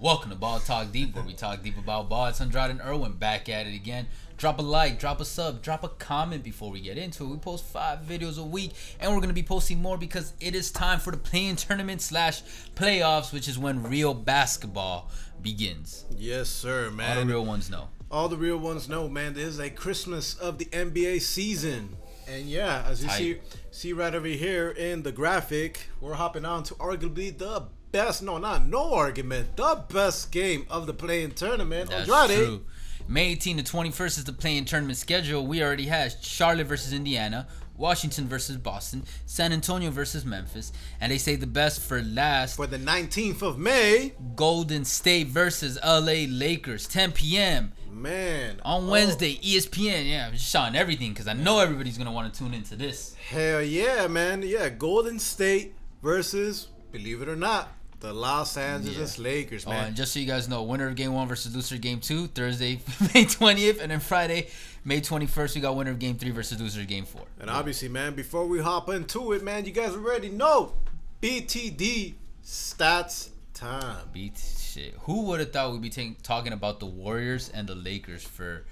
Welcome 0.00 0.30
to 0.30 0.36
Ball 0.36 0.60
Talk 0.60 0.92
Deep, 0.92 1.12
where 1.16 1.24
we 1.24 1.32
talk 1.32 1.60
deep 1.64 1.76
about 1.76 2.08
ball. 2.08 2.26
It's 2.26 2.40
Andrade 2.40 2.70
and 2.70 2.80
Irwin 2.80 3.14
back 3.14 3.48
at 3.48 3.66
it 3.66 3.74
again. 3.74 4.06
Drop 4.36 4.60
a 4.60 4.62
like, 4.62 5.00
drop 5.00 5.20
a 5.20 5.24
sub, 5.24 5.60
drop 5.60 5.82
a 5.82 5.88
comment 5.88 6.44
before 6.44 6.70
we 6.70 6.80
get 6.80 6.96
into 6.96 7.24
it. 7.24 7.26
We 7.26 7.36
post 7.38 7.64
five 7.64 8.02
videos 8.02 8.38
a 8.38 8.44
week, 8.44 8.74
and 9.00 9.12
we're 9.12 9.20
gonna 9.20 9.32
be 9.32 9.42
posting 9.42 9.82
more 9.82 9.98
because 9.98 10.34
it 10.38 10.54
is 10.54 10.70
time 10.70 11.00
for 11.00 11.10
the 11.10 11.16
play-in 11.16 11.56
tournament 11.56 12.00
slash 12.00 12.42
playoffs, 12.76 13.32
which 13.32 13.48
is 13.48 13.58
when 13.58 13.82
real 13.82 14.14
basketball 14.14 15.10
begins. 15.42 16.04
Yes, 16.16 16.48
sir, 16.48 16.92
man. 16.92 17.18
All 17.18 17.24
the 17.24 17.32
real 17.32 17.44
ones 17.44 17.68
know. 17.68 17.88
All 18.08 18.28
the 18.28 18.36
real 18.36 18.58
ones 18.58 18.88
know, 18.88 19.08
man. 19.08 19.34
This 19.34 19.48
is 19.48 19.58
a 19.58 19.68
Christmas 19.68 20.36
of 20.36 20.58
the 20.58 20.66
NBA 20.66 21.20
season, 21.22 21.96
and 22.28 22.44
yeah, 22.44 22.84
as 22.86 23.02
you 23.02 23.08
Tight. 23.08 23.18
see, 23.18 23.36
see 23.72 23.92
right 23.92 24.14
over 24.14 24.28
here 24.28 24.70
in 24.70 25.02
the 25.02 25.10
graphic, 25.10 25.88
we're 26.00 26.14
hopping 26.14 26.44
on 26.44 26.62
to 26.62 26.74
arguably 26.74 27.36
the 27.36 27.66
best. 27.92 28.22
No, 28.22 28.38
not 28.38 28.66
no 28.66 28.94
argument. 28.94 29.56
The 29.56 29.84
best 29.92 30.30
game 30.32 30.66
of 30.70 30.86
the 30.86 30.94
play-in 30.94 31.32
tournament. 31.32 31.90
That's 31.90 32.10
Andrade. 32.10 32.38
true. 32.38 32.64
May 33.06 33.30
18 33.30 33.56
to 33.56 33.62
21st 33.62 34.18
is 34.18 34.24
the 34.24 34.32
play-in 34.34 34.66
tournament 34.66 34.98
schedule. 34.98 35.46
We 35.46 35.62
already 35.62 35.86
had 35.86 36.14
Charlotte 36.22 36.66
versus 36.66 36.92
Indiana, 36.92 37.48
Washington 37.78 38.28
versus 38.28 38.58
Boston, 38.58 39.04
San 39.24 39.50
Antonio 39.52 39.90
versus 39.90 40.26
Memphis, 40.26 40.72
and 41.00 41.10
they 41.10 41.16
say 41.16 41.36
the 41.36 41.46
best 41.46 41.80
for 41.80 42.02
last. 42.02 42.56
For 42.56 42.66
the 42.66 42.78
19th 42.78 43.40
of 43.40 43.58
May, 43.58 44.12
Golden 44.36 44.84
State 44.84 45.28
versus 45.28 45.78
LA 45.82 46.26
Lakers, 46.28 46.86
10 46.86 47.12
p.m. 47.12 47.72
man. 47.90 48.60
on 48.62 48.84
oh, 48.84 48.90
Wednesday, 48.90 49.38
E 49.40 49.56
ESPN. 49.56 50.10
Yeah, 50.10 50.26
I'm 50.26 50.32
just 50.34 50.50
showing 50.50 50.74
everything 50.74 51.12
because 51.12 51.28
I 51.28 51.32
know 51.32 51.60
everybody's 51.60 51.96
gonna 51.96 52.12
want 52.12 52.30
to 52.34 52.38
tune 52.38 52.52
into 52.52 52.76
this. 52.76 53.14
hell 53.14 53.62
yeah, 53.62 54.06
man. 54.06 54.42
Yeah, 54.42 54.68
Golden 54.68 55.18
State 55.18 55.74
versus, 56.02 56.68
believe 56.92 57.22
it 57.22 57.28
or 57.28 57.36
not, 57.36 57.72
the 58.00 58.12
Los 58.12 58.56
Angeles 58.56 59.18
Lakers, 59.18 59.66
Oh, 59.66 59.70
man. 59.70 59.88
and 59.88 59.96
just 59.96 60.12
so 60.12 60.20
you 60.20 60.26
guys 60.26 60.48
know, 60.48 60.62
winner 60.62 60.86
of 60.88 60.94
game 60.94 61.12
one 61.12 61.26
versus 61.28 61.54
loser 61.54 61.74
of 61.74 61.80
game 61.80 62.00
two, 62.00 62.28
Thursday, 62.28 62.80
May 63.00 63.24
20th, 63.24 63.80
and 63.80 63.90
then 63.90 64.00
Friday, 64.00 64.48
May 64.84 65.00
21st, 65.00 65.54
we 65.56 65.60
got 65.60 65.74
winner 65.76 65.90
of 65.90 65.98
game 65.98 66.16
three 66.16 66.30
versus 66.30 66.60
loser 66.60 66.80
of 66.82 66.86
game 66.86 67.04
four. 67.04 67.22
And 67.40 67.50
obviously, 67.50 67.88
man, 67.88 68.14
before 68.14 68.46
we 68.46 68.60
hop 68.60 68.88
into 68.88 69.32
it, 69.32 69.42
man, 69.42 69.64
you 69.64 69.72
guys 69.72 69.94
already 69.94 70.28
know 70.28 70.74
BTD 71.22 72.14
stats 72.44 73.30
time. 73.54 74.08
Beat 74.12 74.38
shit. 74.38 74.94
Who 75.02 75.22
would 75.26 75.40
have 75.40 75.52
thought 75.52 75.72
we'd 75.72 75.82
be 75.82 75.90
taking 75.90 76.16
talking 76.22 76.52
about 76.52 76.78
the 76.80 76.86
Warriors 76.86 77.48
and 77.48 77.68
the 77.68 77.74
Lakers 77.74 78.22
for 78.22 78.64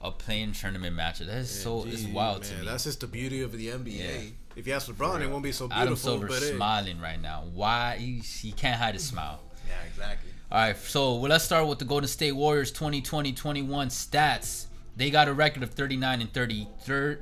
a 0.00 0.10
play-in 0.10 0.52
tournament 0.52 0.96
match? 0.96 1.18
That 1.18 1.28
is 1.28 1.50
so 1.50 1.84
it's 1.86 2.04
wild 2.04 2.44
to 2.44 2.54
me. 2.56 2.66
That's 2.66 2.84
just 2.84 3.00
the 3.00 3.06
beauty 3.06 3.42
of 3.42 3.52
the 3.52 3.68
NBA. 3.68 3.98
Yeah. 3.98 4.30
If 4.56 4.66
you 4.66 4.72
ask 4.72 4.88
LeBron, 4.88 5.20
it 5.22 5.30
won't 5.30 5.42
be 5.44 5.52
so 5.52 5.68
beautiful. 5.68 5.82
Adam 5.82 5.96
Silver 5.96 6.30
smiling 6.30 7.00
right 7.00 7.20
now. 7.20 7.44
Why 7.54 7.96
he, 7.98 8.18
he 8.18 8.52
can't 8.52 8.80
hide 8.80 8.94
his 8.94 9.04
smile. 9.04 9.40
yeah, 9.68 9.74
exactly. 9.88 10.30
All 10.50 10.58
right, 10.58 10.76
so 10.76 11.14
well, 11.16 11.30
let's 11.30 11.44
start 11.44 11.68
with 11.68 11.78
the 11.78 11.84
Golden 11.84 12.08
State 12.08 12.32
Warriors 12.32 12.72
2020-21 12.72 13.66
stats. 13.86 14.66
They 14.96 15.10
got 15.10 15.28
a 15.28 15.32
record 15.32 15.62
of 15.62 15.70
39 15.70 16.20
and 16.20 16.32
30, 16.32 16.68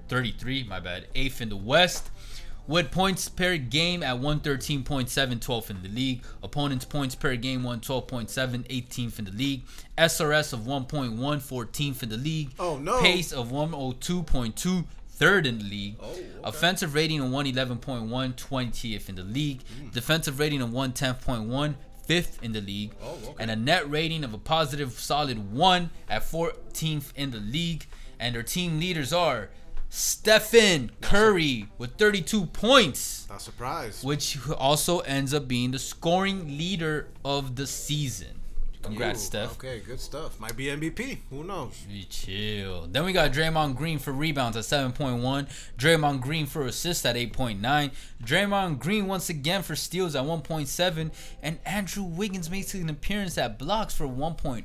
33, 0.09 0.65
my 0.65 0.81
bad, 0.81 1.07
eighth 1.15 1.43
in 1.43 1.51
the 1.51 1.57
West. 1.57 2.11
With 2.69 2.91
points 2.91 3.31
per 3.31 3.57
game 3.57 4.03
at 4.03 4.21
113.7, 4.21 4.85
12th 4.85 5.71
in 5.71 5.83
the 5.83 5.89
league. 5.89 6.23
Opponents' 6.43 6.85
points 6.85 7.15
per 7.15 7.35
game 7.35 7.63
112.7, 7.63 8.29
18th 8.29 9.19
in 9.19 9.25
the 9.25 9.31
league. 9.31 9.63
SRS 9.97 10.53
of 10.53 10.61
1.1, 10.61 11.17
14th 11.17 12.03
in 12.03 12.09
the 12.11 12.19
league. 12.19 12.51
Oh, 12.59 12.77
no. 12.77 13.01
Pace 13.01 13.33
of 13.33 13.49
102.2, 13.51 14.85
third 15.09 15.47
in 15.47 15.59
the 15.59 15.65
league. 15.65 15.97
Oh, 15.99 16.11
okay. 16.11 16.27
Offensive 16.45 16.95
rating 16.95 17.21
of 17.21 17.31
111.1, 17.31 17.79
20th 18.35 19.09
in 19.09 19.15
the 19.15 19.25
league. 19.25 19.63
Hmm. 19.63 19.89
Defensive 19.89 20.39
rating 20.39 20.61
of 20.61 20.69
110.1, 20.69 21.75
fifth 22.05 22.43
in 22.43 22.53
the 22.53 22.61
league. 22.61 22.93
Oh, 23.03 23.13
okay. 23.13 23.35
And 23.39 23.51
a 23.51 23.57
net 23.57 23.91
rating 23.91 24.25
of 24.25 24.35
a 24.35 24.39
positive 24.39 24.93
solid 24.93 25.53
1 25.55 25.89
at 26.11 26.21
14th 26.21 27.13
in 27.17 27.31
the 27.31 27.41
league. 27.41 27.87
And 28.21 28.35
their 28.35 28.43
team 28.43 28.79
leaders 28.79 29.13
are 29.15 29.49
Stephen 29.91 30.91
Curry 31.01 31.69
with 31.79 31.97
32 31.97 32.47
points, 32.47 33.27
Not 33.29 33.41
surprised. 33.43 34.05
which 34.05 34.39
also 34.53 35.01
ends 35.01 35.33
up 35.33 35.49
being 35.49 35.71
the 35.71 35.79
scoring 35.79 36.59
leader 36.59 37.09
of 37.25 37.57
the 37.57 37.67
season. 37.67 38.35
Congrats, 38.81 39.23
Steph. 39.23 39.53
Okay, 39.55 39.81
good 39.81 39.99
stuff. 40.01 40.39
Might 40.39 40.57
be 40.57 40.67
MVP. 40.67 41.19
Who 41.31 41.43
knows? 41.43 41.75
We 41.89 42.05
chill. 42.05 42.87
Then 42.91 43.05
we 43.05 43.13
got 43.13 43.33
Draymond 43.33 43.75
Green 43.77 43.99
for 43.99 44.13
rebounds 44.13 44.57
at 44.57 44.65
7.1. 44.65 45.49
Draymond 45.77 46.21
Green 46.21 46.47
for 46.47 46.65
assists 46.65 47.05
at 47.05 47.17
8.9. 47.17 47.91
Draymond 48.25 48.79
Green 48.79 49.07
once 49.09 49.29
again 49.29 49.63
for 49.63 49.75
steals 49.75 50.15
at 50.15 50.23
1.7. 50.25 51.11
And 51.43 51.59
Andrew 51.67 52.05
Wiggins 52.05 52.49
makes 52.51 52.73
an 52.73 52.89
appearance 52.89 53.37
at 53.37 53.59
blocks 53.59 53.95
for 53.95 54.07
1.0. 54.07 54.65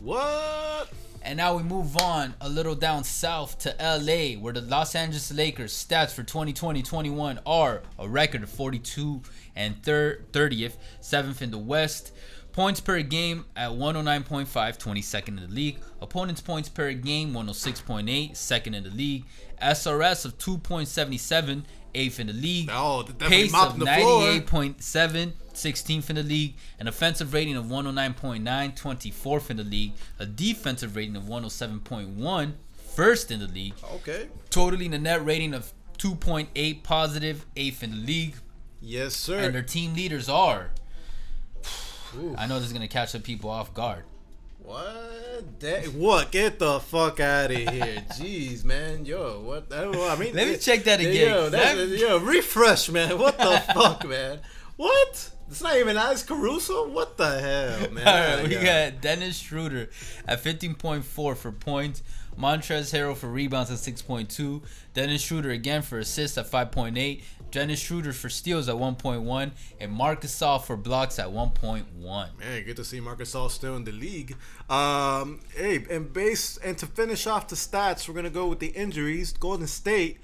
What? 0.00 0.88
And 1.24 1.36
now 1.36 1.56
we 1.56 1.62
move 1.62 1.96
on 1.96 2.34
a 2.40 2.48
little 2.48 2.74
down 2.74 3.04
south 3.04 3.58
to 3.60 3.76
LA, 3.80 4.40
where 4.40 4.52
the 4.52 4.60
Los 4.60 4.94
Angeles 4.96 5.32
Lakers 5.32 5.72
stats 5.72 6.10
for 6.10 6.24
2020-21 6.24 7.38
are 7.46 7.82
a 7.98 8.08
record 8.08 8.42
of 8.42 8.50
42 8.50 9.22
and 9.54 9.80
30th, 9.82 10.76
7th 11.00 11.40
in 11.40 11.52
the 11.52 11.58
West. 11.58 12.12
Points 12.52 12.80
per 12.80 13.00
game 13.00 13.46
at 13.56 13.70
109.5, 13.70 14.46
22nd 14.46 15.28
in 15.28 15.36
the 15.36 15.46
league. 15.48 15.78
Opponents' 16.02 16.42
points 16.42 16.68
per 16.68 16.92
game 16.92 17.32
106.8, 17.32 18.36
second 18.36 18.74
in 18.74 18.84
the 18.84 18.90
league. 18.90 19.24
SRS 19.62 20.26
of 20.26 20.36
2.77, 20.36 21.64
8th 21.94 22.20
in 22.20 22.26
the 22.26 22.32
league. 22.34 22.68
Oh, 22.70 23.04
Pace 23.18 23.54
of 23.54 23.76
98.7, 23.76 25.32
16th 25.54 26.10
in 26.10 26.16
the 26.16 26.22
league. 26.22 26.54
An 26.78 26.88
offensive 26.88 27.32
rating 27.32 27.56
of 27.56 27.64
109.9, 27.66 28.42
24th 28.42 29.50
in 29.50 29.56
the 29.56 29.64
league. 29.64 29.92
A 30.18 30.26
defensive 30.26 30.94
rating 30.94 31.16
of 31.16 31.22
107.1, 31.24 32.52
first 32.94 33.30
in 33.30 33.40
the 33.40 33.48
league. 33.48 33.74
Okay. 33.94 34.28
Totaling 34.50 34.92
a 34.92 34.98
net 34.98 35.24
rating 35.24 35.54
of 35.54 35.72
2.8 35.98 36.82
positive, 36.82 37.46
8th 37.56 37.82
in 37.82 37.90
the 37.92 37.96
league. 37.96 38.34
Yes, 38.82 39.14
sir. 39.14 39.38
And 39.38 39.54
their 39.54 39.62
team 39.62 39.94
leaders 39.94 40.28
are. 40.28 40.72
Ooh. 42.18 42.34
I 42.36 42.46
know 42.46 42.56
this 42.58 42.66
is 42.66 42.72
going 42.72 42.82
to 42.82 42.88
catch 42.92 43.10
some 43.10 43.22
people 43.22 43.50
off 43.50 43.72
guard. 43.74 44.04
What? 44.62 45.60
That, 45.60 45.86
what? 45.88 46.30
Get 46.30 46.58
the 46.58 46.78
fuck 46.80 47.18
out 47.20 47.50
of 47.50 47.56
here. 47.56 47.68
Jeez, 48.12 48.64
man. 48.64 49.04
Yo, 49.04 49.40
what? 49.40 49.72
I, 49.72 50.16
mean, 50.16 50.34
Let 50.34 50.48
me 50.48 50.56
check 50.56 50.84
that 50.84 51.00
again. 51.00 51.28
Yo, 51.28 51.48
That- 51.50 51.88
yo, 51.88 52.18
refresh, 52.18 52.88
man. 52.88 53.18
What 53.18 53.38
the 53.38 53.62
fuck, 53.74 54.06
man? 54.06 54.40
What? 54.76 55.30
It's 55.48 55.62
not 55.62 55.76
even 55.76 55.96
Alex 55.96 56.22
Caruso. 56.22 56.88
What 56.88 57.16
the 57.18 57.40
hell, 57.40 57.90
man? 57.90 58.06
All 58.06 58.36
right, 58.42 58.48
we 58.48 58.54
got 58.54 59.00
Dennis 59.02 59.36
Schroeder 59.38 59.90
at 60.26 60.42
15.4 60.42 61.02
for 61.36 61.52
points. 61.52 62.02
Montrezl 62.38 62.96
Harrell 62.96 63.16
for 63.16 63.28
rebounds 63.28 63.70
at 63.70 63.78
6.2. 63.78 64.62
Dennis 64.94 65.22
Schroeder 65.22 65.50
again 65.50 65.82
for 65.82 65.98
assists 65.98 66.38
at 66.38 66.50
5.8. 66.50 67.22
Dennis 67.50 67.80
Schroeder 67.80 68.12
for 68.12 68.28
steals 68.28 68.68
at 68.68 68.76
1.1. 68.76 69.50
And 69.80 69.92
Marc 69.92 70.22
Gasol 70.22 70.62
for 70.62 70.76
blocks 70.76 71.18
at 71.18 71.28
1.1. 71.28 71.84
Man, 72.38 72.64
good 72.64 72.76
to 72.76 72.84
see 72.84 73.00
Marc 73.00 73.20
Gasol 73.20 73.50
still 73.50 73.76
in 73.76 73.84
the 73.84 73.92
league. 73.92 74.36
Um, 74.70 75.40
hey, 75.54 75.84
and 75.90 76.12
base 76.12 76.56
and 76.58 76.76
to 76.78 76.86
finish 76.86 77.26
off 77.26 77.48
the 77.48 77.56
stats, 77.56 78.08
we're 78.08 78.14
gonna 78.14 78.30
go 78.30 78.46
with 78.46 78.58
the 78.58 78.68
injuries. 78.68 79.32
Golden 79.32 79.66
State 79.66 80.18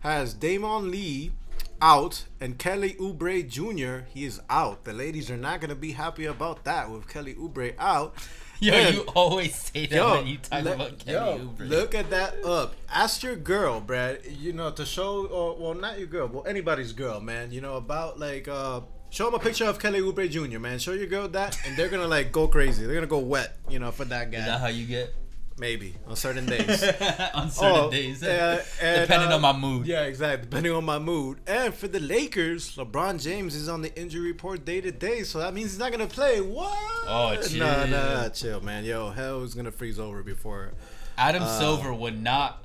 has 0.00 0.34
Damion 0.34 0.90
Lee 0.90 1.32
out 1.80 2.24
and 2.40 2.58
Kelly 2.58 2.94
Oubre 2.94 3.48
Jr. 3.48 4.06
He 4.12 4.24
is 4.24 4.40
out. 4.50 4.84
The 4.84 4.92
ladies 4.92 5.30
are 5.30 5.36
not 5.36 5.60
gonna 5.60 5.74
be 5.74 5.92
happy 5.92 6.26
about 6.26 6.64
that 6.64 6.90
with 6.90 7.08
Kelly 7.08 7.34
Oubre 7.34 7.74
out. 7.78 8.14
Yo, 8.62 8.72
And- 8.74 8.94
you 8.94 9.02
always 9.16 9.54
say 9.56 9.86
that 9.86 10.04
when 10.18 10.26
you 10.28 10.38
talk 10.38 10.62
le- 10.64 10.74
about 10.74 10.98
Kelly 11.00 11.38
yo, 11.38 11.38
Oubre. 11.48 11.68
Look 11.68 11.94
at 11.96 12.10
that 12.10 12.44
up. 12.44 12.74
Ask 12.88 13.22
your 13.24 13.34
girl, 13.34 13.80
Brad. 13.80 14.20
You 14.38 14.52
know 14.52 14.70
to 14.70 14.86
show, 14.86 15.26
or 15.26 15.56
well, 15.56 15.74
not 15.74 15.98
your 15.98 16.06
girl, 16.06 16.28
well 16.28 16.44
anybody's 16.46 16.92
girl, 16.92 17.20
man. 17.20 17.50
You 17.50 17.60
know 17.60 17.74
about 17.76 18.20
like 18.20 18.46
uh, 18.46 18.82
show 19.10 19.24
them 19.24 19.34
a 19.34 19.38
picture 19.40 19.64
of 19.64 19.80
Kelly 19.80 20.00
Oubre 20.00 20.30
Jr. 20.30 20.60
Man, 20.60 20.78
show 20.78 20.92
your 20.92 21.08
girl 21.08 21.26
that, 21.28 21.58
and 21.66 21.76
they're 21.76 21.88
gonna 21.88 22.06
like 22.06 22.30
go 22.30 22.46
crazy. 22.46 22.84
They're 22.86 22.94
gonna 22.94 23.06
go 23.08 23.18
wet, 23.18 23.56
you 23.68 23.80
know, 23.80 23.90
for 23.90 24.04
that 24.04 24.30
guy. 24.30 24.38
Is 24.38 24.44
that 24.46 24.60
how 24.60 24.68
you 24.68 24.86
get? 24.86 25.12
Maybe 25.58 25.94
on 26.08 26.16
certain 26.16 26.46
days. 26.46 26.82
on 27.34 27.50
certain 27.50 27.76
Oh, 27.84 27.90
days. 27.90 28.22
uh, 28.22 28.64
and, 28.82 29.02
Depending 29.02 29.30
uh, 29.30 29.34
on 29.36 29.40
my 29.42 29.52
mood. 29.52 29.86
Yeah, 29.86 30.02
exactly. 30.04 30.48
Depending 30.48 30.72
on 30.72 30.84
my 30.84 30.98
mood. 30.98 31.38
And 31.46 31.72
for 31.74 31.88
the 31.88 32.00
Lakers, 32.00 32.74
LeBron 32.76 33.22
James 33.22 33.54
is 33.54 33.68
on 33.68 33.82
the 33.82 33.94
injury 34.00 34.26
report 34.28 34.64
day 34.64 34.80
to 34.80 34.90
day, 34.90 35.22
so 35.24 35.38
that 35.40 35.52
means 35.54 35.70
he's 35.72 35.78
not 35.78 35.92
gonna 35.92 36.06
play. 36.06 36.40
What? 36.40 36.72
Oh, 37.06 37.34
Nah, 37.34 37.40
chill. 37.42 37.86
nah, 37.88 38.28
chill, 38.30 38.60
man. 38.62 38.84
Yo, 38.84 39.10
hell 39.10 39.42
is 39.44 39.54
gonna 39.54 39.70
freeze 39.70 39.98
over 40.00 40.22
before. 40.22 40.72
Adam 41.18 41.42
uh, 41.42 41.58
Silver 41.58 41.92
would 41.92 42.20
not 42.20 42.64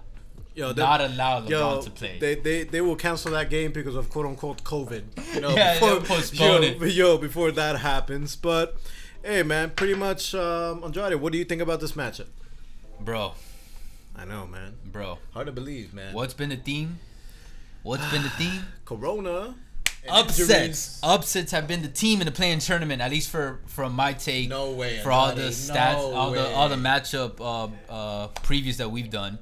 Yo, 0.56 0.72
they- 0.74 0.82
not 0.82 1.02
allow 1.02 1.42
LeBron 1.42 1.50
Yo, 1.50 1.82
to 1.82 1.92
play. 1.92 2.18
they, 2.20 2.36
they 2.36 2.64
they 2.64 2.82
will 2.82 2.96
cancel 2.96 3.32
that 3.32 3.50
game 3.50 3.72
because 3.74 3.96
of 3.96 4.10
quote 4.10 4.26
unquote 4.26 4.64
COVID. 4.64 5.04
You 5.36 5.42
know, 5.42 5.50
Yeah, 5.56 5.74
before, 5.80 6.00
postpone 6.00 6.64
yo, 6.64 6.70
it. 6.86 6.94
Yo, 6.94 7.18
before 7.18 7.52
that 7.52 7.78
happens, 7.80 8.36
but 8.38 8.78
hey, 9.24 9.44
man, 9.44 9.72
pretty 9.72 9.94
much, 9.94 10.34
um, 10.34 10.84
Andrade, 10.86 11.16
what 11.16 11.32
do 11.34 11.38
you 11.38 11.44
think 11.46 11.62
about 11.62 11.80
this 11.82 11.92
matchup? 11.92 12.28
Bro, 13.00 13.34
I 14.16 14.26
know, 14.26 14.48
man. 14.48 14.74
bro. 14.86 15.20
Hard 15.34 15.48
to 15.48 15.52
believe, 15.54 15.94
man. 15.94 16.14
What's 16.14 16.34
been 16.34 16.50
the 16.50 16.58
theme? 16.58 17.00
What's 17.84 18.10
been 18.12 18.24
the 18.24 18.30
theme? 18.30 18.64
Corona 18.86 19.56
upsets. 20.10 20.40
injuries. 20.40 21.00
Upsets 21.04 21.52
have 21.52 21.68
been 21.68 21.82
the 21.82 21.88
team 21.88 22.22
in 22.22 22.26
the 22.26 22.32
play-in 22.32 22.60
tournament, 22.60 23.02
at 23.02 23.12
least 23.12 23.30
for 23.30 23.60
from 23.68 23.94
my 23.94 24.14
take. 24.14 24.50
No 24.50 24.72
way, 24.72 25.00
For 25.00 25.12
all 25.12 25.34
the 25.34 25.50
stats, 25.50 25.94
no 25.94 26.14
all 26.14 26.32
the 26.32 26.50
all 26.54 26.70
the 26.70 26.76
matchup 26.76 27.40
uh, 27.40 27.92
uh, 27.92 28.28
previews 28.44 28.78
that 28.78 28.92
we've 28.92 29.10
done. 29.10 29.40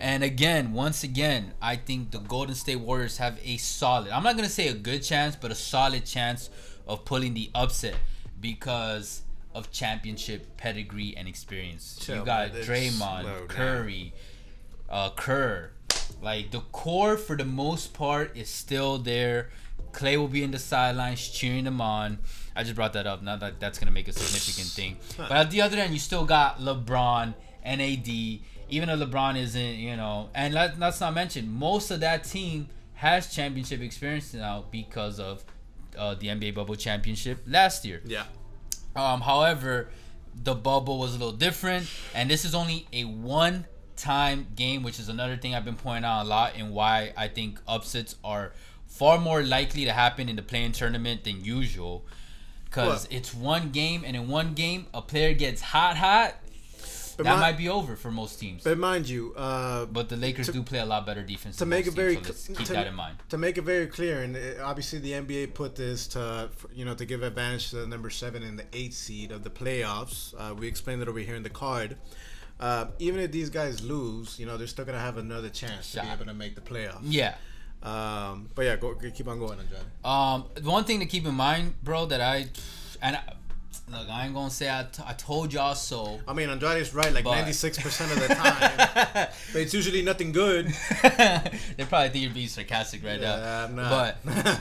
And 0.00 0.22
again, 0.22 0.72
once 0.72 1.02
again, 1.02 1.54
I 1.60 1.74
think 1.76 2.12
the 2.12 2.18
Golden 2.20 2.54
State 2.54 2.76
Warriors 2.76 3.18
have 3.18 3.38
a 3.42 3.56
solid. 3.56 4.10
I'm 4.10 4.22
not 4.22 4.36
gonna 4.36 4.48
say 4.48 4.68
a 4.68 4.74
good 4.74 5.02
chance, 5.02 5.34
but 5.34 5.50
a 5.50 5.56
solid 5.56 6.04
chance 6.04 6.50
of 6.86 7.04
pulling 7.04 7.34
the 7.34 7.50
upset 7.54 7.96
because 8.40 9.22
of 9.58 9.70
championship 9.70 10.56
pedigree 10.56 11.14
and 11.16 11.28
experience. 11.28 11.98
Chill, 12.00 12.18
you 12.18 12.24
got 12.24 12.52
man. 12.54 12.62
Draymond. 12.62 13.48
Curry, 13.48 14.14
uh, 14.88 15.10
Kerr. 15.10 15.70
Like 16.22 16.50
the 16.50 16.60
core 16.72 17.16
for 17.16 17.36
the 17.36 17.44
most 17.44 17.92
part 17.92 18.36
is 18.36 18.48
still 18.48 18.98
there. 18.98 19.50
Clay 19.92 20.16
will 20.16 20.28
be 20.28 20.42
in 20.42 20.50
the 20.50 20.58
sidelines 20.58 21.28
cheering 21.28 21.64
them 21.64 21.80
on. 21.80 22.18
I 22.54 22.62
just 22.62 22.74
brought 22.74 22.92
that 22.94 23.06
up. 23.06 23.22
Not 23.22 23.40
that 23.40 23.60
that's 23.60 23.78
gonna 23.78 23.92
make 23.92 24.08
a 24.08 24.12
significant 24.12 24.68
thing. 24.68 24.96
But 25.16 25.32
at 25.32 25.50
the 25.50 25.60
other 25.60 25.76
end, 25.78 25.92
you 25.92 25.98
still 25.98 26.24
got 26.24 26.58
LeBron 26.60 27.34
and 27.62 27.82
AD. 27.82 28.08
Even 28.70 28.88
though 28.88 29.06
LeBron 29.06 29.36
isn't, 29.36 29.74
you 29.76 29.96
know, 29.96 30.28
and 30.34 30.52
let, 30.52 30.78
let's 30.78 31.00
not 31.00 31.14
mention 31.14 31.50
most 31.50 31.90
of 31.90 32.00
that 32.00 32.24
team 32.24 32.68
has 32.94 33.32
championship 33.32 33.80
experience 33.80 34.34
now 34.34 34.64
because 34.70 35.18
of 35.20 35.44
uh, 35.96 36.14
the 36.14 36.26
NBA 36.26 36.54
bubble 36.54 36.74
championship 36.74 37.38
last 37.46 37.84
year. 37.84 38.02
Yeah. 38.04 38.24
Um, 38.98 39.20
however, 39.20 39.88
the 40.34 40.54
bubble 40.54 40.98
was 40.98 41.14
a 41.14 41.18
little 41.18 41.32
different, 41.32 41.86
and 42.14 42.28
this 42.28 42.44
is 42.44 42.52
only 42.54 42.86
a 42.92 43.04
one-time 43.04 44.48
game, 44.56 44.82
which 44.82 44.98
is 44.98 45.08
another 45.08 45.36
thing 45.36 45.54
I've 45.54 45.64
been 45.64 45.76
pointing 45.76 46.04
out 46.04 46.24
a 46.24 46.28
lot, 46.28 46.54
and 46.56 46.72
why 46.72 47.12
I 47.16 47.28
think 47.28 47.60
upsets 47.68 48.16
are 48.24 48.52
far 48.86 49.18
more 49.18 49.42
likely 49.42 49.84
to 49.84 49.92
happen 49.92 50.28
in 50.28 50.34
the 50.34 50.42
play-in 50.42 50.72
tournament 50.72 51.22
than 51.22 51.44
usual. 51.44 52.04
Because 52.64 53.06
it's 53.10 53.32
one 53.32 53.70
game, 53.70 54.02
and 54.04 54.16
in 54.16 54.28
one 54.28 54.54
game, 54.54 54.86
a 54.92 55.00
player 55.00 55.32
gets 55.32 55.60
hot, 55.62 55.96
hot. 55.96 56.34
But 57.18 57.24
that 57.24 57.34
mi- 57.34 57.40
might 57.40 57.58
be 57.58 57.68
over 57.68 57.96
for 57.96 58.10
most 58.12 58.38
teams. 58.40 58.62
But, 58.62 58.78
mind 58.78 59.08
you, 59.08 59.34
uh, 59.36 59.86
but 59.86 60.08
the 60.08 60.16
Lakers 60.16 60.46
to- 60.46 60.52
do 60.52 60.62
play 60.62 60.78
a 60.78 60.86
lot 60.86 61.04
better 61.04 61.22
defense. 61.22 61.56
to 61.56 61.66
make 61.66 61.86
it 61.86 61.92
very 61.92 62.14
teams, 62.16 62.38
so 62.44 62.54
keep 62.54 62.66
to, 62.68 62.72
that 62.72 62.86
in 62.86 62.94
mind. 62.94 63.16
to 63.28 63.36
make 63.36 63.58
it 63.58 63.62
very 63.64 63.88
clear, 63.88 64.22
and 64.22 64.36
uh, 64.36 64.64
obviously 64.64 65.00
the 65.00 65.12
NBA 65.12 65.52
put 65.52 65.74
this 65.74 66.06
to 66.08 66.48
you 66.72 66.84
know 66.84 66.94
to 66.94 67.04
give 67.04 67.22
advantage 67.24 67.70
to 67.70 67.76
the 67.76 67.86
number 67.86 68.08
seven 68.08 68.42
and 68.44 68.56
the 68.58 68.64
eight 68.72 68.94
seed 68.94 69.32
of 69.32 69.42
the 69.42 69.50
playoffs. 69.50 70.32
Uh, 70.38 70.54
we 70.54 70.68
explained 70.68 71.02
it 71.02 71.08
over 71.08 71.18
here 71.18 71.34
in 71.34 71.42
the 71.42 71.50
card. 71.50 71.96
Uh, 72.60 72.86
even 72.98 73.20
if 73.20 73.30
these 73.32 73.50
guys 73.50 73.82
lose, 73.82 74.38
you 74.38 74.46
know 74.46 74.56
they're 74.56 74.66
still 74.68 74.84
gonna 74.84 74.98
have 74.98 75.18
another 75.18 75.48
chance 75.48 75.92
to 75.92 76.00
be 76.02 76.08
able 76.08 76.24
to 76.24 76.34
make 76.34 76.54
the 76.54 76.60
playoffs. 76.60 77.00
Yeah. 77.02 77.34
Um, 77.82 78.48
but 78.54 78.62
yeah, 78.64 78.76
go, 78.76 78.94
keep 78.94 79.28
on 79.28 79.38
going, 79.38 79.58
Andrade. 79.58 79.82
Um, 80.04 80.44
one 80.64 80.84
thing 80.84 81.00
to 81.00 81.06
keep 81.06 81.26
in 81.26 81.34
mind, 81.34 81.74
bro, 81.82 82.06
that 82.06 82.20
I 82.20 82.46
and 83.02 83.16
I, 83.16 83.22
look, 83.90 84.08
I 84.08 84.24
ain't 84.26 84.34
gonna 84.34 84.50
say 84.50 84.68
I, 84.68 84.84
t- 84.90 85.02
I 85.06 85.12
told 85.14 85.52
y'all 85.52 85.74
so. 85.74 86.20
I 86.26 86.32
mean, 86.32 86.48
Andrade's 86.50 86.94
right 86.94 87.12
like 87.12 87.24
ninety 87.24 87.52
six 87.52 87.78
percent 87.78 88.12
of 88.12 88.20
the 88.20 88.34
time, 88.34 89.28
but 89.52 89.60
it's 89.62 89.74
usually 89.74 90.02
nothing 90.02 90.32
good. 90.32 90.66
they 91.02 91.84
probably 91.88 92.08
think 92.10 92.24
you're 92.24 92.32
being 92.32 92.48
sarcastic 92.48 93.04
right 93.04 93.20
Yeah, 93.20 93.68
now. 93.72 93.88
But 93.88 94.18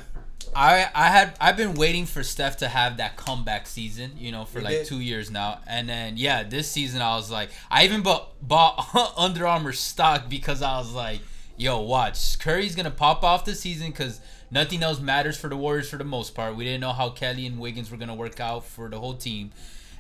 I 0.56 0.88
I 0.96 1.08
had 1.10 1.36
I've 1.42 1.58
been 1.58 1.74
waiting 1.76 2.06
for 2.06 2.24
Steph 2.24 2.58
to 2.58 2.68
have 2.68 2.98
that 2.98 3.18
comeback 3.18 3.68
season, 3.68 4.12
you 4.18 4.32
know, 4.32 4.46
for 4.46 4.60
You 4.60 4.66
like 4.66 4.74
did? 4.76 4.86
two 4.88 5.00
years 5.02 5.30
now. 5.30 5.60
And 5.68 5.88
then 5.90 6.18
yeah, 6.18 6.44
this 6.44 6.70
season 6.72 7.02
I 7.02 7.16
was 7.16 7.30
like, 7.30 7.50
I 7.70 7.84
even 7.86 8.02
bought 8.02 8.30
bought 8.46 9.14
Under 9.18 9.46
Armour 9.46 9.74
stock 9.74 10.30
because 10.30 10.62
I 10.62 10.78
was 10.78 10.94
like, 10.94 11.20
yo, 11.58 11.82
watch 11.82 12.40
Curry's 12.40 12.76
gonna 12.76 12.92
pop 12.92 13.24
off 13.24 13.44
this 13.46 13.60
season 13.60 13.92
because 13.92 14.20
nothing 14.52 14.84
else 14.84 15.00
matters 15.00 15.38
for 15.38 15.48
the 15.50 15.58
Warriors 15.58 15.90
for 15.90 15.98
the 15.98 16.04
most 16.04 16.36
part. 16.36 16.56
We 16.56 16.64
didn't 16.66 16.82
know 16.82 16.94
how 16.94 17.10
Kelly 17.10 17.46
and 17.46 17.60
Wiggins 17.60 17.90
were 17.92 17.98
gonna 17.98 18.16
work 18.16 18.40
out 18.40 18.66
for 18.66 18.90
the 18.90 19.00
whole 19.00 19.16
team, 19.16 19.52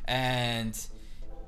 and 0.05 0.77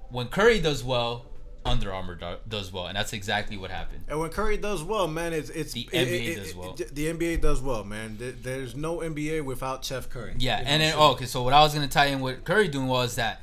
when 0.10 0.28
Curry 0.28 0.60
does 0.60 0.84
well. 0.84 1.26
Under 1.66 1.94
Armour 1.94 2.16
do- 2.16 2.38
does 2.48 2.72
well, 2.72 2.88
and 2.88 2.96
that's 2.96 3.12
exactly 3.12 3.58
what 3.58 3.70
happened. 3.70 4.06
And 4.08 4.18
when 4.18 4.30
Curry 4.30 4.56
does 4.56 4.82
well, 4.82 5.08
man, 5.10 5.34
it's 5.34 5.50
it's 5.50 5.74
The 5.74 5.90
it- 5.92 6.08
NBA 6.08 6.28
it- 6.32 6.36
does 6.38 6.50
it- 6.52 6.56
well. 6.58 6.74
The 6.94 7.08
NBA 7.10 7.42
does 7.42 7.62
well, 7.62 7.84
man. 7.84 8.16
There's 8.42 8.76
no 8.76 9.02
NBA 9.02 9.42
without 9.44 9.84
Steph 9.86 10.10
Curry. 10.10 10.36
Yeah, 10.40 10.64
and 10.66 10.82
then 10.82 10.94
oh, 10.98 11.12
okay, 11.12 11.26
so 11.26 11.44
what 11.44 11.54
I 11.54 11.60
was 11.60 11.74
gonna 11.74 11.90
tie 11.90 12.06
in 12.08 12.22
with 12.22 12.46
Curry 12.46 12.70
doing 12.70 12.88
was 12.88 13.16
that 13.16 13.42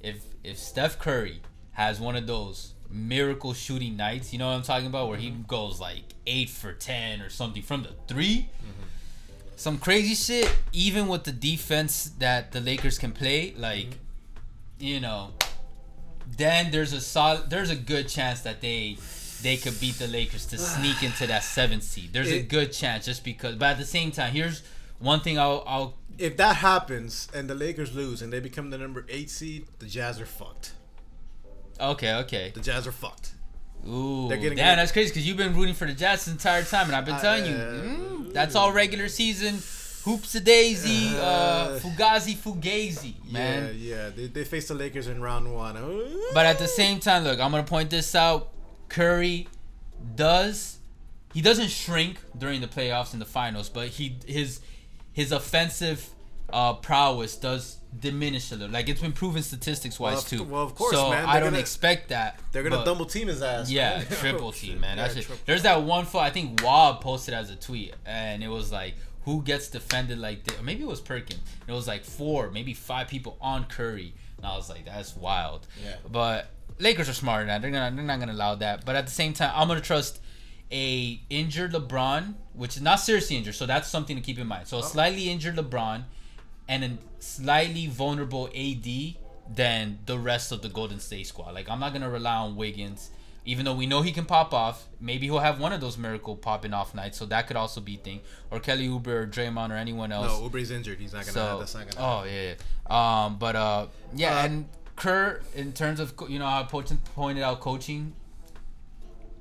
if 0.00 0.22
if 0.42 0.58
Steph 0.58 0.98
Curry 0.98 1.42
has 1.72 2.00
one 2.00 2.16
of 2.16 2.26
those 2.26 2.72
miracle 2.90 3.52
shooting 3.54 3.96
nights, 3.96 4.32
you 4.32 4.38
know 4.38 4.48
what 4.48 4.54
I'm 4.56 4.62
talking 4.62 4.86
about, 4.88 5.08
where 5.08 5.18
he 5.18 5.30
Mm-hmm. 5.30 5.42
goes 5.42 5.80
like 5.80 6.02
eight 6.26 6.50
for 6.50 6.72
ten 6.72 7.20
or 7.22 7.30
something 7.30 7.62
from 7.62 7.82
the 7.84 7.90
3 8.08 8.48
Mm-hmm. 8.48 8.82
some 9.56 9.78
crazy 9.78 10.14
shit. 10.14 10.54
Even 10.72 11.08
with 11.08 11.24
the 11.24 11.32
defense 11.32 12.10
that 12.18 12.52
the 12.52 12.60
Lakers 12.60 12.98
can 12.98 13.12
play, 13.12 13.54
like 13.56 13.86
Mm-hmm. 13.90 14.84
you 14.84 15.00
know, 15.00 15.30
then 16.36 16.70
there's 16.70 16.92
a 16.92 17.00
solid, 17.00 17.50
there's 17.50 17.70
a 17.70 17.76
good 17.76 18.08
chance 18.08 18.40
that 18.42 18.60
they 18.60 18.96
they 19.42 19.56
could 19.56 19.80
beat 19.80 19.98
the 19.98 20.06
Lakers 20.06 20.44
to 20.46 20.58
sneak 20.72 21.02
into 21.02 21.26
that 21.26 21.42
seventh 21.42 21.82
seed. 21.82 22.12
There's 22.12 22.30
a 22.30 22.42
good 22.42 22.72
chance 22.72 23.06
just 23.06 23.24
because, 23.24 23.56
but 23.56 23.66
at 23.70 23.78
the 23.78 23.86
same 23.86 24.10
time, 24.12 24.32
here's 24.32 24.62
one 24.98 25.20
thing 25.20 25.38
I'll 25.38 25.64
I'll 25.66 25.94
If 26.18 26.36
that 26.36 26.56
happens 26.56 27.28
and 27.34 27.48
the 27.48 27.54
Lakers 27.54 27.94
lose 27.94 28.20
and 28.22 28.32
they 28.32 28.40
become 28.40 28.70
the 28.70 28.78
number 28.78 29.06
eight 29.08 29.30
seed, 29.30 29.66
the 29.78 29.86
Jazz 29.86 30.20
are 30.20 30.26
fucked. 30.26 30.72
Okay, 31.80 32.14
okay. 32.16 32.52
The 32.54 32.60
Jazz 32.60 32.86
are 32.86 32.92
fucked. 32.92 33.30
Ooh, 33.88 34.28
They're 34.28 34.36
getting 34.36 34.58
damn, 34.58 34.74
good. 34.74 34.80
that's 34.82 34.92
crazy 34.92 35.08
because 35.10 35.26
you've 35.26 35.38
been 35.38 35.54
rooting 35.54 35.74
for 35.74 35.86
the 35.86 35.94
Jazz 35.94 36.26
the 36.26 36.32
entire 36.32 36.62
time, 36.64 36.86
and 36.86 36.94
I've 36.96 37.06
been 37.06 37.18
telling 37.18 37.46
you, 37.46 37.52
Uh, 37.56 37.72
mm, 37.82 38.32
that's 38.32 38.54
all 38.54 38.72
regular 38.72 39.08
season. 39.08 39.58
Hoops 40.04 40.34
a 40.34 40.40
daisy, 40.40 41.08
uh, 41.18 41.22
Uh, 41.22 41.78
fugazi 41.78 42.34
fugazi, 42.36 43.14
man. 43.30 43.74
Yeah, 43.78 43.96
yeah. 44.04 44.08
They, 44.10 44.26
they 44.28 44.44
face 44.44 44.68
the 44.68 44.74
Lakers 44.74 45.06
in 45.08 45.20
round 45.22 45.52
one. 45.54 45.74
But 46.34 46.46
at 46.46 46.58
the 46.58 46.68
same 46.68 47.00
time, 47.00 47.24
look, 47.24 47.38
I'm 47.40 47.50
gonna 47.50 47.62
point 47.64 47.90
this 47.90 48.14
out. 48.14 48.48
Curry 48.88 49.46
does 50.16 50.78
he 51.32 51.40
doesn't 51.40 51.68
shrink 51.70 52.18
during 52.36 52.60
the 52.60 52.66
playoffs 52.66 53.12
and 53.12 53.20
the 53.20 53.26
finals, 53.26 53.68
but 53.68 53.88
he 53.88 54.16
his 54.26 54.60
his 55.12 55.32
offensive 55.32 56.08
uh, 56.52 56.74
prowess 56.74 57.36
does 57.36 57.78
diminish 57.98 58.50
a 58.52 58.56
little. 58.56 58.72
Like 58.72 58.88
it's 58.88 59.00
been 59.00 59.12
proven 59.12 59.42
statistics 59.42 59.98
wise 59.98 60.14
Well, 60.14 60.22
too. 60.22 60.42
well, 60.44 60.62
of 60.62 60.74
course, 60.74 60.94
so 60.94 61.10
man. 61.10 61.24
I 61.24 61.32
They're 61.34 61.40
don't 61.42 61.50
gonna- 61.52 61.60
expect 61.60 62.08
that. 62.10 62.38
they're 62.52 62.62
gonna 62.62 62.84
double 62.84 63.04
team 63.06 63.28
his 63.28 63.42
ass. 63.42 63.70
Yeah, 63.70 63.98
man. 63.98 64.06
triple 64.10 64.48
Oh, 64.48 64.52
team, 64.52 64.80
man. 64.80 64.96
Yeah, 64.98 65.08
That's 65.08 65.26
There's 65.46 65.62
that 65.62 65.82
one 65.82 66.04
photo 66.06 66.24
I 66.24 66.30
think 66.30 66.60
Woj 66.60 67.00
posted 67.00 67.34
as 67.34 67.50
a 67.50 67.56
tweet, 67.56 67.94
and 68.06 68.42
it 68.44 68.48
was 68.48 68.70
like, 68.72 68.94
"Who 69.24 69.42
gets 69.42 69.68
defended 69.68 70.18
like 70.18 70.44
this?" 70.44 70.58
Or 70.58 70.62
maybe 70.62 70.82
it 70.82 70.86
was 70.88 71.00
Perkin. 71.00 71.38
It 71.66 71.72
was 71.72 71.86
like 71.88 72.04
four, 72.04 72.50
maybe 72.50 72.74
five 72.74 73.08
people 73.08 73.36
on 73.40 73.64
Curry, 73.64 74.14
and 74.38 74.46
I 74.46 74.56
was 74.56 74.68
like, 74.68 74.84
"That's 74.84 75.16
wild." 75.16 75.66
Yeah. 75.84 75.96
But 76.10 76.50
Lakers 76.78 77.08
are 77.08 77.12
smarter 77.14 77.44
now. 77.44 77.58
They're 77.58 77.70
gonna, 77.70 77.94
they're 77.94 78.04
not 78.04 78.20
gonna 78.20 78.32
allow 78.32 78.54
that. 78.56 78.84
But 78.86 78.96
at 78.96 79.06
the 79.06 79.12
same 79.12 79.32
time, 79.34 79.52
I'm 79.54 79.68
gonna 79.68 79.80
trust 79.80 80.20
a 80.72 81.20
injured 81.28 81.72
LeBron, 81.72 82.34
which 82.54 82.76
is 82.76 82.82
not 82.82 83.00
seriously 83.00 83.36
injured, 83.36 83.56
so 83.56 83.66
that's 83.66 83.88
something 83.88 84.14
to 84.16 84.22
keep 84.22 84.38
in 84.38 84.46
mind. 84.46 84.68
So 84.68 84.76
Oh. 84.76 84.80
a 84.80 84.82
slightly 84.84 85.28
injured 85.28 85.56
LeBron, 85.56 86.04
and 86.70 86.84
a 86.84 86.90
slightly 87.18 87.86
vulnerable 87.88 88.48
AD 88.56 88.86
than 89.52 89.98
the 90.06 90.16
rest 90.18 90.52
of 90.52 90.62
the 90.62 90.68
Golden 90.68 91.00
State 91.00 91.26
squad. 91.26 91.52
Like 91.54 91.68
I'm 91.68 91.80
not 91.80 91.92
gonna 91.92 92.08
rely 92.08 92.36
on 92.36 92.54
Wiggins, 92.54 93.10
even 93.44 93.64
though 93.64 93.74
we 93.74 93.86
know 93.86 94.02
he 94.02 94.12
can 94.12 94.24
pop 94.24 94.54
off. 94.54 94.86
Maybe 95.00 95.26
he'll 95.26 95.40
have 95.40 95.58
one 95.58 95.72
of 95.72 95.80
those 95.80 95.98
miracle 95.98 96.36
popping 96.36 96.72
off 96.72 96.94
nights, 96.94 97.18
so 97.18 97.26
that 97.26 97.46
could 97.48 97.56
also 97.56 97.80
be 97.80 97.96
a 97.96 97.98
thing. 97.98 98.20
Or 98.52 98.60
Kelly 98.60 98.86
Oubre 98.88 99.08
or 99.08 99.26
Draymond 99.26 99.70
or 99.70 99.74
anyone 99.74 100.12
else. 100.12 100.28
No, 100.40 100.48
Oubre's 100.48 100.70
injured. 100.70 100.98
He's 101.00 101.12
not 101.12 101.22
gonna. 101.22 101.32
So, 101.32 101.58
that's 101.58 101.74
not 101.74 101.90
gonna. 101.90 102.06
oh 102.06 102.24
yeah, 102.24 102.54
yeah. 102.54 103.24
Um, 103.26 103.38
but 103.38 103.56
uh, 103.56 103.86
yeah, 104.14 104.38
Uh, 104.38 104.44
and 104.44 104.68
Kerr, 104.96 105.40
in 105.56 105.72
terms 105.72 105.98
of 105.98 106.14
you 106.28 106.38
know 106.38 106.46
how 106.46 106.60
I 106.62 106.84
pointed 107.16 107.42
out 107.42 107.60
coaching, 107.60 108.14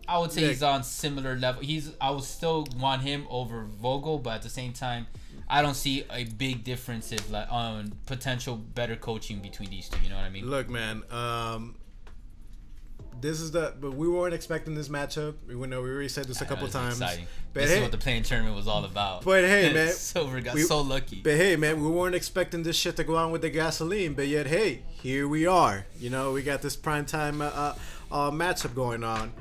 I 0.07 0.17
would 0.17 0.31
say 0.31 0.41
Yeah. 0.41 0.47
he's 0.47 0.63
on 0.63 0.83
similar 0.83 1.35
level. 1.35 1.61
He's 1.61 1.91
I 2.01 2.09
would 2.11 2.23
still 2.23 2.65
want 2.77 3.03
him 3.03 3.27
over 3.29 3.65
Vogel, 3.65 4.17
but 4.17 4.31
at 4.35 4.41
the 4.41 4.49
same 4.49 4.73
time, 4.73 5.05
I 5.49 5.61
don't 5.61 5.75
see 5.75 6.05
a 6.11 6.25
big 6.25 6.63
difference 6.63 7.11
if 7.11 7.31
like 7.31 7.51
on 7.51 7.93
potential 8.05 8.55
better 8.55 8.95
coaching 8.95 9.39
between 9.39 9.69
these 9.69 9.89
two. 9.89 9.99
You 10.03 10.09
know 10.09 10.15
what 10.15 10.25
I 10.25 10.29
mean? 10.29 10.45
Look, 10.45 10.69
man. 10.69 11.03
Um, 11.09 11.75
this 13.19 13.41
is 13.41 13.51
the. 13.51 13.73
But 13.79 13.95
we 13.95 14.07
weren't 14.07 14.33
expecting 14.33 14.75
this 14.75 14.89
matchup. 14.89 15.35
We 15.47 15.55
know 15.67 15.81
we 15.81 15.89
already 15.89 16.07
said 16.09 16.25
this 16.25 16.39
a 16.39 16.43
know, 16.43 16.49
couple 16.49 16.65
it's 16.65 16.73
times. 16.73 17.01
Exciting. 17.01 17.25
But 17.53 17.61
this 17.61 17.71
hey, 17.71 17.77
is 17.77 17.81
what 17.81 17.91
the 17.91 17.97
play-in 17.97 18.21
tournament 18.21 18.55
was 18.55 18.67
all 18.67 18.85
about. 18.85 19.25
But 19.25 19.43
hey, 19.43 19.73
man, 19.73 19.91
Silver 19.91 20.39
got 20.39 20.53
we- 20.53 20.61
so 20.61 20.81
lucky. 20.81 21.21
But 21.23 21.35
hey, 21.35 21.55
man, 21.55 21.81
we 21.81 21.89
weren't 21.89 22.15
expecting 22.15 22.61
this 22.61 22.75
shit 22.75 22.95
to 22.97 23.03
go 23.03 23.15
on 23.15 23.31
with 23.31 23.41
the 23.41 23.49
gasoline. 23.49 24.13
But 24.13 24.27
yet, 24.27 24.45
hey, 24.45 24.83
here 24.87 25.27
we 25.27 25.47
are. 25.47 25.87
You 25.99 26.11
know, 26.11 26.31
we 26.31 26.43
got 26.43 26.61
this 26.61 26.75
prime 26.75 27.05
time 27.05 27.41
uh, 27.41 27.45
uh, 27.45 27.75
uh, 28.11 28.31
matchup 28.31 28.75
going 28.75 29.03
on. 29.03 29.33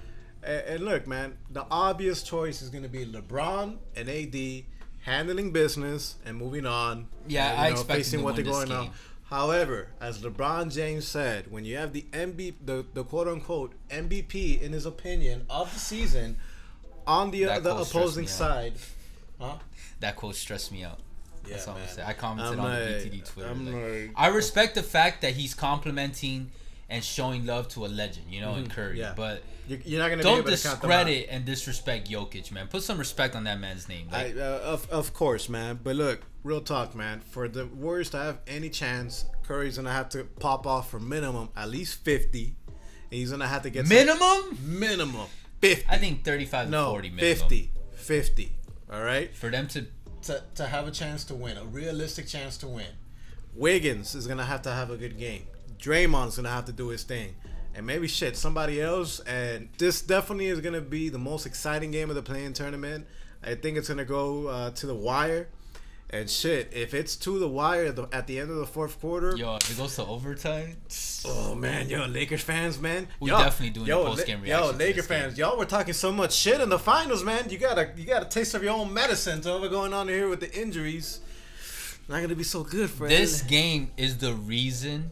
And, 0.42 0.60
and 0.66 0.84
look, 0.84 1.06
man, 1.06 1.36
the 1.50 1.66
obvious 1.70 2.22
choice 2.22 2.62
is 2.62 2.70
going 2.70 2.84
to 2.84 2.88
be 2.88 3.04
LeBron 3.04 3.76
and 3.94 4.08
AD 4.08 4.64
handling 5.08 5.50
business 5.50 6.16
and 6.24 6.36
moving 6.36 6.66
on. 6.66 7.08
Yeah, 7.26 7.50
and, 7.52 7.60
I 7.60 7.68
know, 7.70 7.74
expect 7.74 8.10
them 8.10 8.20
to 8.20 8.26
win 8.26 8.36
this 8.44 8.70
on. 8.70 8.90
However, 9.24 9.88
as 10.00 10.20
LeBron 10.20 10.72
James 10.72 11.06
said, 11.06 11.50
when 11.50 11.64
you 11.64 11.76
have 11.76 11.92
the 11.92 12.06
MB, 12.12 12.54
the, 12.64 12.86
the 12.94 13.04
quote 13.04 13.28
unquote 13.28 13.72
MVP 13.90 14.60
in 14.62 14.72
his 14.72 14.86
opinion 14.86 15.44
of 15.50 15.72
the 15.72 15.80
season 15.80 16.36
on 17.06 17.30
the 17.30 17.44
That 17.44 17.62
the 17.62 17.76
opposing 17.76 18.26
side, 18.26 18.74
huh? 19.38 19.56
that 20.00 20.16
quote 20.16 20.34
stressed 20.34 20.72
me 20.72 20.82
out. 20.84 20.98
That's 21.46 21.66
Yeah, 21.66 21.72
all 21.72 21.78
I'm 21.78 21.88
saying. 21.88 22.08
I 22.08 22.12
commented 22.14 22.52
I'm 22.54 22.60
on 22.60 22.70
like- 22.70 23.02
the 23.02 23.10
BTD 23.10 23.24
Twitter. 23.32 23.54
Like, 23.54 23.74
like- 23.74 24.10
I 24.16 24.28
respect 24.28 24.74
the 24.74 24.82
fact 24.82 25.20
that 25.22 25.34
he's 25.34 25.54
complimenting 25.54 26.50
and 26.90 27.04
showing 27.04 27.44
love 27.46 27.68
to 27.68 27.84
a 27.84 27.88
legend, 27.88 28.26
you 28.30 28.40
know, 28.40 28.54
in 28.54 28.68
Curry. 28.68 28.92
Mm-hmm. 28.92 28.98
yeah. 29.00 29.12
But 29.16 29.42
You're, 29.66 29.78
you're 29.84 30.00
not 30.00 30.08
gonna 30.10 30.22
don't 30.22 30.38
able 30.38 30.50
to 30.56 30.62
count 30.62 30.80
them 30.80 30.90
out. 30.90 31.04
discredit 31.04 31.28
and 31.30 31.44
disrespect 31.44 32.10
Jokic, 32.10 32.50
man. 32.50 32.68
Put 32.68 32.82
some 32.82 32.98
respect 32.98 33.36
on 33.36 33.44
that 33.44 33.60
man's 33.60 33.88
name. 33.88 34.08
I, 34.12 34.32
uh, 34.32 34.60
of, 34.64 34.88
of 34.90 35.12
course, 35.12 35.48
man. 35.48 35.80
But 35.82 35.96
look, 35.96 36.22
real 36.44 36.60
talk, 36.62 36.94
man. 36.94 37.20
For 37.20 37.48
the 37.48 37.66
Warriors 37.66 38.10
to 38.10 38.16
have 38.18 38.38
any 38.46 38.70
chance, 38.70 39.26
Curry's 39.42 39.76
gonna 39.76 39.92
have 39.92 40.08
to 40.10 40.24
pop 40.24 40.66
off 40.66 40.90
for 40.90 40.98
minimum 41.00 41.50
at 41.56 41.68
least 41.70 42.02
fifty, 42.04 42.56
and 42.66 42.76
he's 43.10 43.30
gonna 43.30 43.46
have 43.48 43.62
to 43.62 43.70
get 43.70 43.86
some- 43.86 43.94
minimum, 43.96 44.58
minimum 44.62 45.26
fifty. 45.60 45.84
I 45.88 45.98
think 45.98 46.24
35 46.24 46.66
to 46.66 46.70
no 46.70 46.90
40 46.92 47.10
minimum. 47.10 47.38
50, 47.38 47.72
50. 47.96 48.52
All 48.90 49.02
right, 49.02 49.34
For 49.34 49.50
them 49.50 49.68
to 49.68 49.86
to 50.22 50.42
to 50.54 50.66
have 50.66 50.88
a 50.88 50.90
chance 50.90 51.24
to 51.24 51.34
win, 51.34 51.58
a 51.58 51.64
realistic 51.64 52.26
chance 52.26 52.56
to 52.58 52.66
win. 52.66 52.86
Wiggins 53.54 54.14
is 54.14 54.26
gonna 54.26 54.44
have 54.46 54.62
to 54.62 54.70
have 54.70 54.90
a 54.90 54.96
good 54.96 55.18
game. 55.18 55.46
Draymond's 55.78 56.36
gonna 56.36 56.48
have 56.50 56.64
to 56.66 56.72
do 56.72 56.88
his 56.88 57.02
thing. 57.04 57.34
And 57.74 57.86
maybe 57.86 58.08
shit, 58.08 58.36
somebody 58.36 58.80
else. 58.80 59.20
And 59.20 59.68
this 59.78 60.02
definitely 60.02 60.46
is 60.46 60.60
gonna 60.60 60.80
be 60.80 61.08
the 61.08 61.18
most 61.18 61.46
exciting 61.46 61.90
game 61.90 62.10
of 62.10 62.16
the 62.16 62.22
play-in 62.22 62.52
tournament. 62.52 63.06
I 63.42 63.54
think 63.54 63.76
it's 63.78 63.88
gonna 63.88 64.04
go 64.04 64.48
uh, 64.48 64.70
to 64.72 64.86
the 64.86 64.94
wire. 64.94 65.48
And 66.10 66.28
shit, 66.30 66.72
if 66.72 66.94
it's 66.94 67.16
to 67.16 67.38
the 67.38 67.48
wire 67.48 67.84
at 67.84 67.96
the, 67.96 68.08
at 68.12 68.26
the 68.26 68.40
end 68.40 68.50
of 68.50 68.56
the 68.56 68.66
fourth 68.66 68.98
quarter, 68.98 69.36
Yo, 69.36 69.56
if 69.56 69.70
it 69.70 69.76
goes 69.76 69.94
to 69.96 70.06
overtime, 70.06 70.78
oh 71.26 71.54
man, 71.54 71.90
yo, 71.90 72.06
Lakers 72.06 72.40
fans, 72.40 72.80
man, 72.80 73.06
We 73.20 73.30
yo, 73.30 73.38
definitely 73.38 73.70
doing 73.74 73.88
yo, 73.88 74.04
the 74.04 74.10
post-game 74.12 74.40
reaction 74.40 74.64
Yo, 74.64 74.78
Lakers 74.78 74.96
this 74.96 75.06
game. 75.06 75.20
fans, 75.20 75.38
y'all 75.38 75.58
were 75.58 75.66
talking 75.66 75.92
so 75.92 76.10
much 76.10 76.32
shit 76.34 76.62
in 76.62 76.70
the 76.70 76.78
finals, 76.78 77.22
man. 77.22 77.50
You 77.50 77.58
gotta, 77.58 77.92
you 77.94 78.06
got 78.06 78.22
a 78.22 78.24
taste 78.28 78.54
of 78.54 78.62
your 78.62 78.72
own 78.72 78.94
medicine. 78.94 79.42
So 79.42 79.60
what's 79.60 79.70
going 79.70 79.92
on 79.92 80.08
here 80.08 80.30
with 80.30 80.40
the 80.40 80.50
injuries? 80.58 81.20
Not 82.08 82.22
gonna 82.22 82.34
be 82.34 82.42
so 82.42 82.64
good 82.64 82.88
for 82.88 83.06
this 83.06 83.42
game 83.42 83.90
is 83.98 84.16
the 84.16 84.32
reason 84.32 85.10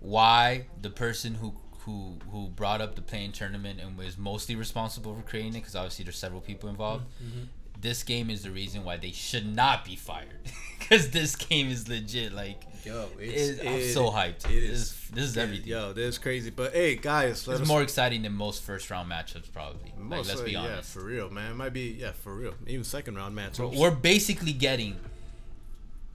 why 0.00 0.66
the 0.80 0.90
person 0.90 1.34
who 1.34 1.54
who 1.80 2.16
who 2.30 2.48
brought 2.48 2.80
up 2.80 2.96
the 2.96 3.02
play-in 3.02 3.32
tournament 3.32 3.80
and 3.80 3.96
was 3.96 4.18
mostly 4.18 4.56
responsible 4.56 5.14
for 5.14 5.22
creating 5.22 5.52
it, 5.54 5.58
because 5.60 5.76
obviously 5.76 6.04
there's 6.04 6.18
several 6.18 6.40
people 6.40 6.68
involved. 6.68 7.04
Mm-hmm. 7.22 7.44
This 7.80 8.02
game 8.02 8.30
is 8.30 8.42
the 8.42 8.50
reason 8.50 8.84
why 8.84 8.96
they 8.96 9.12
should 9.12 9.46
not 9.54 9.84
be 9.84 9.96
fired, 9.96 10.40
because 10.78 11.10
this 11.10 11.36
game 11.36 11.68
is 11.68 11.88
legit. 11.88 12.32
Like, 12.32 12.62
Yo, 12.84 13.06
it- 13.20 13.60
I'm 13.60 13.66
it- 13.74 13.92
so 13.92 14.10
hyped. 14.10 14.46
It 14.46 14.60
This 14.60 14.70
is. 14.70 14.80
is- 14.80 15.02
this 15.12 15.24
is 15.26 15.36
everything. 15.36 15.68
Yo, 15.68 15.92
this 15.92 16.14
is 16.14 16.18
crazy. 16.18 16.50
But 16.50 16.72
hey, 16.72 16.96
guys, 16.96 17.46
it's 17.46 17.68
more 17.68 17.82
exciting 17.82 18.22
than 18.22 18.32
most 18.32 18.62
first 18.64 18.90
round 18.90 19.08
matchups, 19.10 19.52
probably. 19.52 19.92
Like, 19.96 20.26
let's 20.26 20.40
be 20.40 20.52
yeah, 20.52 20.80
for 20.80 21.04
real, 21.04 21.30
man. 21.30 21.52
It 21.52 21.54
might 21.54 21.72
be 21.72 21.96
yeah, 22.00 22.12
for 22.12 22.34
real. 22.34 22.54
Even 22.66 22.82
second 22.82 23.14
round 23.14 23.36
matchups. 23.36 23.76
We're 23.78 23.90
basically 23.94 24.52
getting 24.52 24.96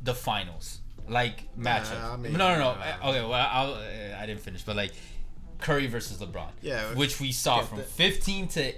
the 0.04 0.14
finals, 0.16 0.81
like 1.08 1.48
matchup. 1.58 2.02
I 2.14 2.18
mean, 2.18 2.34
no, 2.34 2.50
no, 2.54 2.60
no. 2.60 2.76
nah. 2.76 3.10
Okay, 3.10 3.22
well, 3.22 3.34
I'll, 3.34 3.74
uh, 3.74 4.18
I 4.20 4.26
didn't 4.26 4.42
finish, 4.42 4.64
but 4.64 4.76
like 4.76 4.94
Curry 5.60 5.88
versus 5.88 6.18
LeBron. 6.20 6.50
Yeah, 6.62 6.94
which 6.96 7.20
we 7.20 7.32
saw 7.32 7.62
from 7.62 7.80
the- 7.80 7.84
15 7.84 8.48
to 8.50 8.74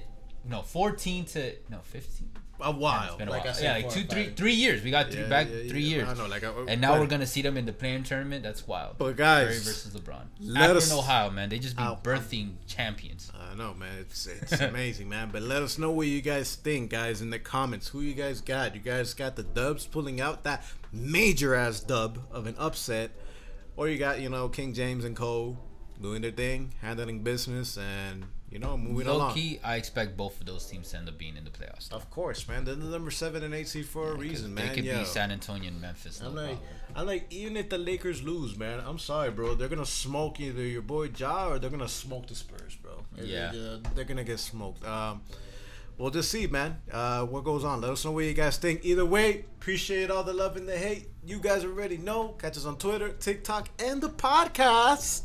no 0.46 0.62
14 0.62 1.26
to 1.26 1.56
no 1.70 1.80
15. 1.84 2.32
A 2.62 2.72
while. 2.72 3.18
Been 3.18 3.28
a 3.28 3.32
like 3.32 3.42
I 3.42 3.46
while. 3.46 3.54
said, 3.56 3.64
yeah, 3.64 3.86
like 3.88 3.90
two, 3.94 4.02
or 4.02 4.32
three, 4.36 4.54
years. 4.54 4.84
We 4.84 4.92
got 4.92 5.12
three 5.12 5.22
Yeah, 5.24 5.28
back 5.28 5.48
yeah, 5.52 5.70
three 5.70 5.82
yeah. 5.82 5.96
years. 5.98 6.10
I 6.10 6.14
know, 6.14 6.28
like, 6.28 6.44
I- 6.44 6.48
uh, 6.48 6.66
and 6.68 6.80
now 6.80 7.00
we're 7.00 7.08
gonna 7.08 7.26
see 7.26 7.42
them 7.42 7.58
in 7.58 7.66
the 7.66 7.74
play-in 7.74 8.04
tournament. 8.04 8.44
That's 8.44 8.66
wild. 8.68 8.98
But 8.98 9.18
guys, 9.18 9.48
Curry 9.48 9.58
versus 9.58 9.94
LeBron. 9.94 10.22
let 10.40 10.64
Akron, 10.66 10.78
us- 10.78 10.94
Ohio, 10.94 11.30
man. 11.32 11.50
They 11.50 11.60
just 11.60 11.76
be 11.76 11.84
birthing 11.84 12.54
champions. 12.68 13.32
I 13.52 13.56
know, 13.56 13.74
man. 13.74 13.98
It's 14.00 14.28
it's 14.28 14.52
amazing, 14.62 15.10
man. 15.10 15.30
But 15.32 15.42
let 15.42 15.62
us 15.62 15.78
know 15.78 15.92
what 15.92 16.08
you 16.08 16.22
guys 16.22 16.56
think, 16.56 16.92
guys, 16.92 17.22
in 17.22 17.32
the 17.32 17.40
comments. 17.40 17.88
Who 17.90 18.02
you 18.02 18.14
guys 18.14 18.40
got? 18.40 18.76
You 18.76 18.82
guys 18.82 19.14
got 19.14 19.36
the 19.36 19.44
Dubs 19.44 19.86
pulling 19.86 20.22
out 20.22 20.44
that 20.44 20.64
major 20.92 21.56
ass 21.56 21.80
dub 21.82 22.20
of 22.32 22.46
an 22.48 22.56
upset, 22.58 23.12
or 23.76 23.90
you 23.90 23.98
got 23.98 24.22
you 24.22 24.30
know 24.30 24.48
King 24.48 24.74
James 24.74 25.04
and 25.06 25.16
Cole 25.16 25.58
doing 26.02 26.22
their 26.22 26.32
thing, 26.32 26.74
handling 26.82 27.24
business, 27.24 27.78
and 27.78 28.26
you 28.54 28.60
know 28.60 28.78
moving 28.78 29.08
Low 29.08 29.16
along. 29.18 29.34
key, 29.34 29.60
I 29.64 29.76
expect 29.78 30.16
both 30.16 30.40
of 30.40 30.46
those 30.46 30.66
teams 30.68 30.92
to 30.92 30.98
end 30.98 31.10
up 31.10 31.18
being 31.18 31.36
in 31.36 31.44
the 31.44 31.50
playoffs. 31.50 31.92
Of 31.92 32.10
course, 32.12 32.48
man. 32.48 32.64
They're 32.66 32.76
the 32.76 32.86
number 32.86 33.12
seven 33.12 33.44
and 33.44 33.54
eight 33.54 33.68
seed 33.68 33.86
for 33.88 34.12
a 34.12 34.16
reason, 34.16 34.54
man. 34.54 34.68
They 34.70 34.76
could 34.76 34.86
Yo. 34.86 35.00
be 35.00 35.06
San 35.06 35.32
Antonio 35.32 35.70
and 35.70 35.82
Memphis. 35.82 36.22
I'm 36.22 36.36
like, 36.36 36.46
problem. 36.50 36.60
I'm 36.96 37.06
like, 37.08 37.26
even 37.32 37.58
if 37.58 37.70
the 37.70 37.78
Lakers 37.80 38.22
lose, 38.22 38.56
man, 38.58 38.80
I'm 38.86 39.00
sorry, 39.00 39.32
bro. 39.32 39.56
They're 39.56 39.68
gonna 39.70 39.86
smoke 39.86 40.40
either 40.40 40.62
your 40.62 40.84
boy 40.84 41.10
Ja 41.18 41.50
or 41.50 41.60
they're 41.60 41.72
gonna 41.72 41.88
smoke 41.90 42.28
the 42.28 42.36
Spurs, 42.36 42.76
bro. 42.76 43.04
They're- 43.16 43.26
Yeah. 43.26 43.52
they're, 43.52 43.78
they're 43.96 44.06
gonna 44.06 44.24
get 44.24 44.40
smoked. 44.40 44.86
Um, 44.86 45.22
we'll 45.98 46.12
just 46.12 46.30
see, 46.30 46.46
man. 46.48 46.78
Uh, 46.92 47.26
what 47.26 47.44
goes 47.44 47.64
on? 47.64 47.82
Let 47.82 47.92
us 47.92 48.06
know 48.06 48.12
what 48.12 48.26
you 48.26 48.34
guys 48.34 48.58
think. 48.58 48.86
Either 48.86 49.06
way, 49.06 49.46
appreciate 49.60 50.12
all 50.12 50.24
the 50.24 50.34
love 50.34 50.56
and 50.58 50.68
the 50.70 50.78
hate. 50.78 51.08
You 51.26 51.40
guys 51.40 51.64
already 51.66 51.98
know. 51.98 52.30
Catch 52.40 52.58
us 52.58 52.66
on 52.66 52.78
Twitter, 52.78 53.10
TikTok, 53.14 53.70
and 53.80 54.02
the 54.02 54.10
podcast, 54.10 55.24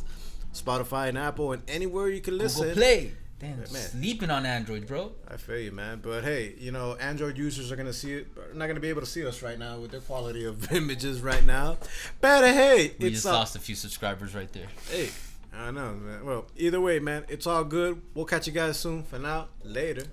Spotify 0.52 1.08
and 1.08 1.18
Apple, 1.18 1.52
and 1.52 1.62
anywhere 1.68 2.08
you 2.08 2.20
can 2.20 2.36
listen. 2.38 2.62
Google 2.68 2.76
Play. 2.76 3.12
Damn, 3.40 3.58
Man. 3.58 3.66
sleeping 3.66 4.30
on 4.30 4.44
Android, 4.44 4.88
bro. 4.88 5.12
I 5.28 5.36
feel 5.36 5.60
you, 5.60 5.70
man. 5.70 6.00
But 6.02 6.24
hey, 6.24 6.54
you 6.58 6.72
know, 6.72 6.96
Android 6.96 7.38
users 7.38 7.70
are 7.70 7.76
gonna 7.76 7.92
see 7.92 8.14
it, 8.14 8.26
not 8.56 8.66
gonna 8.66 8.80
be 8.80 8.88
able 8.88 9.02
to 9.02 9.06
see 9.06 9.24
us 9.24 9.42
right 9.42 9.56
now 9.58 9.78
with 9.78 9.92
their 9.92 10.00
quality 10.00 10.44
of 10.44 10.72
images 10.72 11.20
right 11.20 11.44
now. 11.46 11.78
But 12.20 12.42
hey, 12.52 12.94
We 12.98 13.10
just 13.10 13.24
all, 13.26 13.34
lost 13.34 13.54
a 13.54 13.60
few 13.60 13.76
subscribers 13.76 14.34
right 14.34 14.52
there. 14.52 14.66
hey. 14.90 15.10
I 15.54 15.70
know, 15.70 15.92
man. 15.94 16.24
Well, 16.24 16.46
either 16.56 16.80
way, 16.80 16.98
man, 16.98 17.24
it's 17.28 17.46
all 17.46 17.62
good. 17.64 18.02
We'll 18.14 18.24
catch 18.26 18.46
you 18.48 18.52
guys 18.52 18.78
soon. 18.78 19.02
For 19.04 19.18
now, 19.20 19.48
later. 19.62 20.04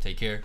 Take 0.00 0.16
care. 0.16 0.40